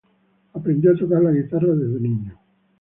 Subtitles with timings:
[0.53, 2.35] Aprendió a tocar la guitarra desde niño.